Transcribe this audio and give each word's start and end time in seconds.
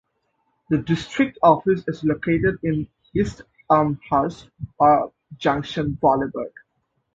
The 0.71 0.79
district 0.79 1.37
office 1.43 1.83
is 1.87 2.03
located 2.03 2.57
in 2.63 2.87
East 3.15 3.43
Elmhurst 3.69 4.49
on 4.79 5.11
Junction 5.37 5.91
Boulevard. 6.01 6.51